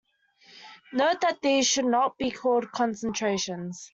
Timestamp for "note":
0.93-1.21